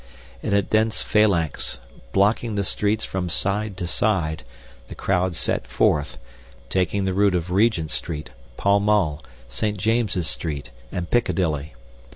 In 0.41 0.51
a 0.55 0.63
dense 0.63 1.03
phalanx, 1.03 1.77
blocking 2.11 2.55
the 2.55 2.63
streets 2.63 3.05
from 3.05 3.29
side 3.29 3.77
to 3.77 3.85
side, 3.85 4.41
the 4.87 4.95
crowd 4.95 5.35
set 5.35 5.67
forth, 5.67 6.17
taking 6.69 7.05
the 7.05 7.13
route 7.13 7.35
of 7.35 7.51
Regent 7.51 7.91
Street, 7.91 8.31
Pall 8.57 8.79
Mall, 8.79 9.23
St. 9.47 9.77
James's 9.77 10.27
Street, 10.27 10.71
and 10.91 11.11
Piccadilly. 11.11 11.75